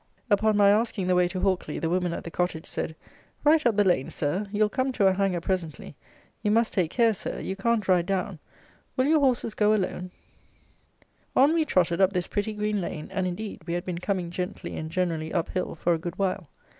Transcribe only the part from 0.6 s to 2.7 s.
asking the way to Hawkley, the woman at the cottage